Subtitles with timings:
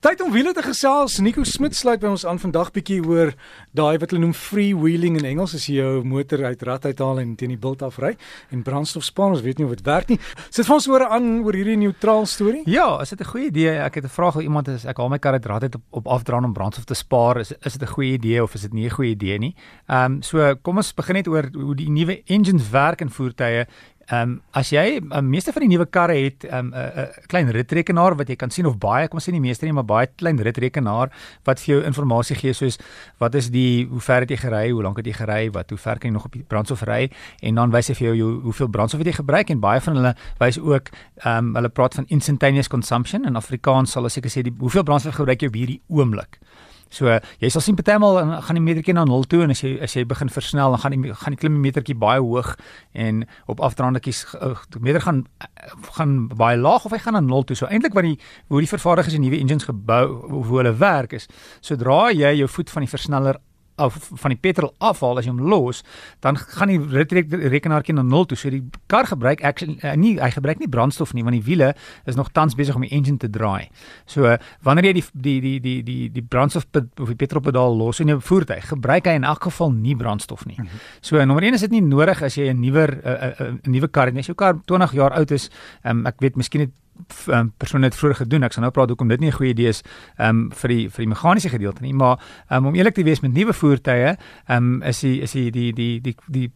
[0.00, 1.18] Tyd om wiele te gesels.
[1.20, 3.34] Nico Smit sluit by ons aan vandag bietjie oor
[3.76, 7.34] daai wat hulle noem freewheeling in Engels, as jy jou motor uit rad uithaal en
[7.36, 8.14] teen die bult afry
[8.48, 9.34] en brandstof spaar.
[9.34, 10.16] Ons weet nie of dit werk nie.
[10.48, 12.62] Sit ons oor aan oor hierdie neutraal storie.
[12.64, 13.76] Ja, is dit 'n goeie idee?
[13.76, 15.82] Ek het 'n vraag oor iemand is ek haal my kar uit rad uit op,
[15.90, 17.36] op afdraan om brandstof te spaar.
[17.40, 19.54] Is is dit 'n goeie idee of is dit nie 'n goeie idee nie?
[19.86, 23.66] Ehm um, so kom ons begin net oor hoe die nuwe engines werk in voertuie
[24.10, 27.50] Ehm um, as jy um, meeste van die nuwe karre het 'n um, 'n klein
[27.50, 30.08] ritrekenaar wat jy kan sien of baie kom ons sê nie meeste nie maar baie
[30.16, 31.10] klein ritrekenaar
[31.44, 32.78] wat vir jou inligting gee soos
[33.18, 35.78] wat is die hoe ver het jy gery, hoe lank het jy gery, wat hoe
[35.78, 37.10] ver kan jy nog op die brandstof ry
[37.42, 39.94] en dan wys hy vir jou, jou hoeveel brandstof het jy gebruik en baie van
[39.94, 40.90] hulle wys ook
[41.24, 44.82] ehm um, hulle praat van instantaneous consumption in Afrikaans sal hulle seker sê die hoeveel
[44.82, 46.40] brandstof gebruik jy op hierdie oomblik.
[46.90, 47.06] So
[47.40, 50.04] jy sal sien partymal gaan die metertjie na 0 toe en as jy as jy
[50.10, 52.56] begin versnel dan gaan die gaan die klimmetertjie baie hoog
[52.92, 55.24] en op afdraandetjies uh, meter gaan
[55.96, 57.56] gaan baie laag of hy gaan na 0 toe.
[57.56, 58.18] So eintlik wat die
[58.48, 61.30] hoe die vervaardigers die nuwe engines gebou hoe hulle werk is
[61.60, 63.38] sodra jy jou voet van die versneller
[63.80, 65.82] of van die petrol afhaal as jy hom los,
[66.24, 66.78] dan gaan die
[67.50, 68.38] rekenaartjie na 0 toe.
[68.38, 71.72] So die kar gebruik actually uh, nie hy gebruik nie brandstof nie want die wiele
[72.06, 73.70] is nog tans besig om die engine te draai.
[74.06, 78.00] So uh, wanneer jy die die die die die die brandstof of die petrolpedaal los
[78.00, 80.58] in jou voertuig, gebruik hy in elk geval nie brandstof nie.
[80.58, 80.84] Mhm.
[81.00, 83.56] So nommer 1 is dit nie nodig as jy 'n nuwer 'n uh, uh, uh,
[83.66, 84.16] nuwe kar het.
[84.16, 85.50] As jou kar 20 jaar oud is,
[85.84, 86.72] um, ek weet miskien het
[87.28, 88.42] um, persoon het vroeër gedoen.
[88.42, 89.82] Ek sal nou praat hoekom dit nie 'n goeie idee is
[90.18, 92.18] um, vir die vir die meganiese gedeelte nie, maar
[92.50, 94.16] um, om eerlik te wees met nuwe voertuie,
[94.48, 96.50] um, is die is die die die die die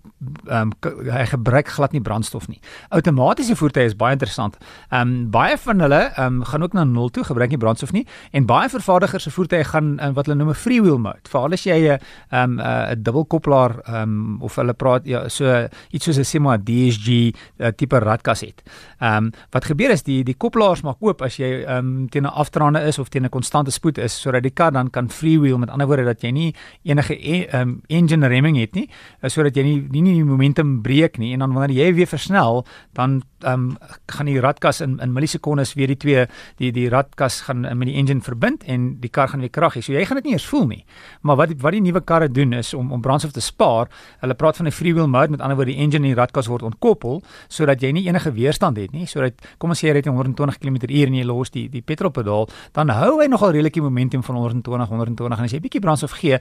[0.50, 0.72] um,
[1.10, 2.60] hy gebruik glad nie brandstof nie.
[2.90, 4.56] Outomatiese voertuie is baie interessant.
[4.90, 8.46] Um, baie van hulle um, gaan ook na nul toe, gebruik nie brandstof nie en
[8.46, 11.28] baie vervaardigers se voertuie gaan um, wat hulle noem 'n freewheel mode.
[11.28, 11.98] Veral as jy 'n
[12.30, 17.68] 'n 'n dubbelkoppelaar um, of hulle praat ja, so iets soos 'n semi DSG uh,
[17.76, 18.62] tipe radkas het.
[19.00, 22.26] Um, wat gebeur is die die die koppelaars maak oop as jy ehm um, teen
[22.26, 25.58] 'n afdraande is of teen 'n konstante spoed is sodat die kar dan kan freewheel
[25.58, 26.54] met ander woorde dat jy nie
[26.84, 28.88] enige ehm um, engine remming het nie
[29.20, 32.06] eh, sodat jy nie nie, nie die momentum breek nie en dan wanneer jy weer
[32.06, 36.88] versnel dan ehm um, gaan die radkas in in millisekondes weer die twee die die
[36.88, 39.82] radkas gaan met die engine verbind en die kar gaan weer krag hê.
[39.82, 40.84] So jy gaan dit nie eens voel nie.
[41.22, 43.88] Maar wat wat die nuwe karre doen is om om brandstof te spaar.
[44.20, 46.62] Hulle praat van 'n freewheel mode met ander woorde die engine en die radkas word
[46.62, 49.06] ontkoppel sodat jy nie enige weerstand het nie.
[49.06, 52.88] Sodat kom ons sê jy ry 120 km/h en jy los die die petrolpedaal, dan
[52.88, 56.16] hou hy nogal redelik die momentum van 120 120 en as jy 'n bietjie brandstof
[56.20, 56.38] gee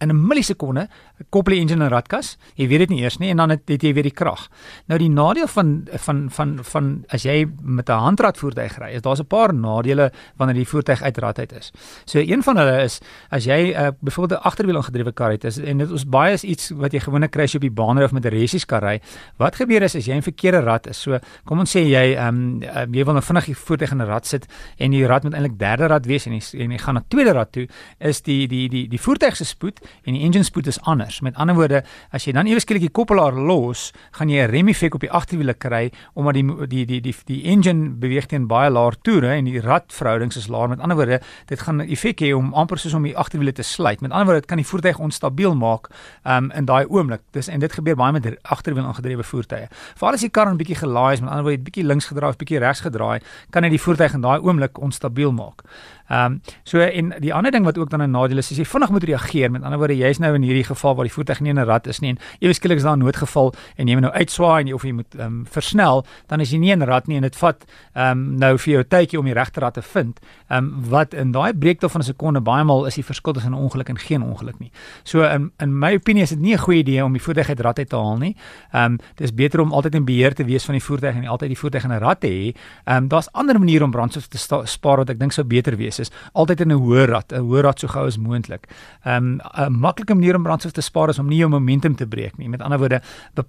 [0.00, 0.88] in 'n millisekonde,
[1.30, 2.36] koppel die engine en radkas.
[2.56, 4.48] Jy weet dit nie eers nie en dan het, het jy weer die krag.
[4.86, 9.02] Nou die nadeel van van van van as jy met 'n handrat voertuig ry, is
[9.02, 11.72] daar's 'n paar nadele wanneer die voertuig uit rad uit is.
[12.04, 15.58] So een van hulle is as jy uh, byvoorbeeld 'n agterwiel aangedrewe kar het, is
[15.58, 17.98] en dit is baie is iets wat jy gewoonlik kry as jy op die baan
[17.98, 19.00] ry of met 'n resies kar ry.
[19.36, 21.00] Wat gebeur is as jy in verkeerde rad is.
[21.00, 24.08] So kom ons sê jy ehm um, jy wil nou vinnig die voertuig in 'n
[24.08, 24.46] rad sit
[24.78, 27.32] en die rad moet eintlik derde rad wees en jy, en jy gaan na tweede
[27.32, 27.66] rad toe
[27.98, 31.20] is die die die die voertuig se spoed en die engine spoed is anders.
[31.20, 34.68] Met ander woorde, as jy dan ewe skielik die koppelaar los, gaan jy 'n rem
[34.68, 38.70] effek op die agterwiele kry omdat die die die die die engine beweeg teen baie
[38.70, 40.68] laer toere en die radverhoudings is laer.
[40.68, 43.62] Met ander woorde, dit gaan 'n effek hê om amper soos om die agterwiele te
[43.62, 44.00] sluit.
[44.00, 45.88] Met ander woorde, dit kan die voertuig onstabiel maak
[46.24, 47.22] um, in daai oomblik.
[47.32, 49.68] Dis en dit gebeur baie met agterwiel aangedrewe voertuie.
[49.96, 52.36] Veral as die kar 'n bietjie gelaai is, met ander woorde, bietjie links gedraai of
[52.36, 53.05] bietjie regs gedraai,
[53.50, 55.62] kan dit die voertuig in daai oomblik onstabiel maak.
[56.08, 58.64] Ehm um, so en die ander ding wat ook dan 'n nadeel is, is jy
[58.64, 59.50] vinnig moet reageer.
[59.50, 61.86] Met ander woorde, jy's nou in hierdie geval waar die voertuig nie in 'n rad
[61.86, 64.66] is nie en ewe skielik is daar 'n noodgeval en jy moet nou uitswaai en
[64.66, 67.16] jy of jy moet ehm um, versnel, dan is jy nie in 'n rad nie
[67.16, 67.64] en dit vat
[67.94, 70.20] ehm um, nou vir jou tydjie om die regte rad te vind.
[70.48, 73.52] Ehm um, wat in daai breekte van 'n sekonde baie maal is die verskil tussen
[73.52, 74.70] 'n ongeluk en geen ongeluk nie.
[75.02, 77.60] So in in my opinie is dit nie 'n goeie idee om die voertuig uit
[77.60, 78.36] rad uit te haal nie.
[78.72, 81.48] Ehm um, dis beter om altyd in beheer te wees van die voertuig en altyd
[81.48, 82.54] die voertuig in 'n rad te hê.
[82.84, 85.98] Ehm um, daar's ander maniere om brandstof te spaar wat ek dink sou beter wees
[85.98, 88.68] is altyd in 'n hoër rad, 'n hoër rad so gou as moontlik.
[89.04, 92.06] Ehm um, 'n maklike manier om brandstof te spaar is om nie jou momentum te
[92.06, 92.48] breek nie.
[92.48, 93.00] Met ander woorde,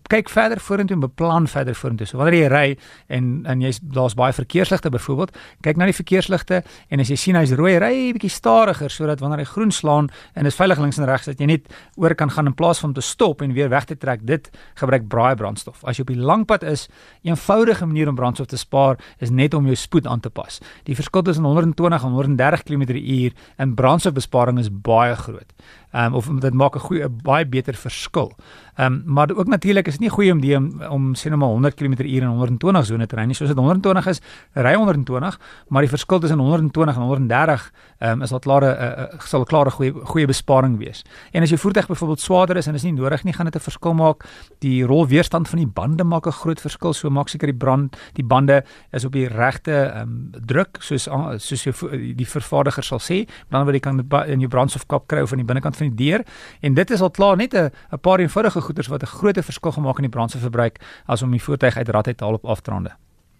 [0.08, 2.08] kyk verder vorentoe en beplan verder vorentoe.
[2.08, 2.78] So wanneer jy ry
[3.08, 7.36] en en jy's daar's baie verkeersligte byvoorbeeld, kyk na die verkeersligte en as jy sien
[7.36, 11.06] hy's rooi, ry bietjie stadiger sodat wanneer hy groen slaan en is veilig links en
[11.06, 13.70] regs dat jy net oor kan gaan in plaas van om te stop en weer
[13.70, 14.24] weg te trek.
[14.28, 14.50] Dit
[14.80, 15.84] gebruik baie brandstof.
[15.84, 16.88] As jy op die langpad is,
[17.24, 20.60] 'n eenvoudige manier om brandstof te spaar is net om jou spoed aan te pas.
[20.90, 25.54] Die verskil tussen 120 en 130 km/h en brandstofbesparing is baie groot
[25.98, 28.32] um, of dit maak 'n goeie baie beter verskil.
[28.76, 31.38] Ehm um, maar ook natuurlik is dit nie goeie om die om, om sê nou
[31.38, 33.34] maar 100 km/h in 120 sone te ry nie.
[33.34, 34.22] Soos dit 120 is,
[34.54, 39.20] ry 120, maar die verskil tussen 120 en 130 ehm um, is al uh, uh,
[39.20, 41.04] sal 'n klare goeie goeie besparing wees.
[41.32, 43.60] En as jou voertuig byvoorbeeld swaarder is en is nie nodig nie, gaan dit 'n
[43.60, 44.26] verskil maak.
[44.60, 46.94] Die rolweerstand van die bande maak 'n groot verskil.
[46.94, 50.82] So maak seker die brand die bande is op die die regte ehm um, druk
[50.84, 51.08] soos
[51.44, 51.74] soos jy
[52.18, 55.50] die vervaardiger sal sê, dan word jy kan in jou brandstofkap kry of aan die
[55.50, 56.24] binnekant van die deur
[56.62, 59.72] en dit is al klaar net 'n 'n paar eenvoudige goeders wat 'n groot verskil
[59.72, 62.92] gemaak in die brandstofverbruik as om die voertuig uit rad uit te haal op afdraande.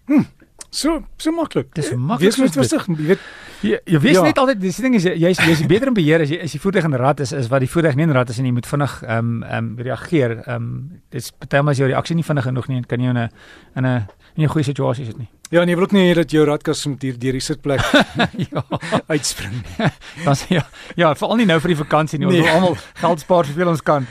[0.06, 0.24] Hm.
[0.70, 1.74] So so maklik.
[1.74, 2.28] Dis maklik.
[2.28, 3.22] Wees net rustig, jy weet.
[3.64, 4.22] Jy, jy weet ja.
[4.26, 6.84] net altyd die ding is jy's jy's beter in beheer as jy as die voertuig
[6.84, 8.98] in rad is is wat die voertuig nie in rad is en jy moet vinnig
[9.06, 10.36] ehm um, ehm um, reageer.
[10.42, 13.30] Ehm um, dis partymal as jou reaksie nie vinnig genoeg nie, kan jy in 'n
[13.76, 14.06] in 'n
[14.36, 15.30] in 'n goeie situasie sit nie.
[15.48, 17.80] Ja, jy wil ook nie hê dat jou radkas moet hier deur die sitplek
[18.50, 18.62] ja
[19.08, 19.88] uitspring nie.
[20.26, 20.64] Dan ja,
[21.00, 22.28] ja, veral nie nou vir die vakansie nie.
[22.28, 22.44] Ons nee.
[22.44, 24.08] wil almal geld spaar soveel ons kan.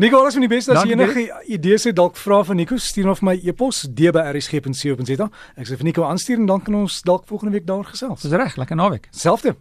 [0.00, 3.12] Nico, alles van die beste as jy enige idees het dalk vra van Nico, stuur
[3.12, 5.30] hom vir my e-pos dbrsg.co.za.
[5.60, 8.24] Ek sê vir Nico aanstuur en dan kan ons dalk volgende week daar gesels.
[8.24, 9.12] Dis reg, lekker naweek.
[9.12, 9.60] Selfde.